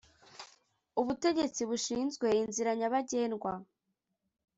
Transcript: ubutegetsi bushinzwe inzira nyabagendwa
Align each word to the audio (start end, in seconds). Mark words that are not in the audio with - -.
ubutegetsi 1.01 1.61
bushinzwe 1.69 2.27
inzira 2.41 2.71
nyabagendwa 2.79 3.51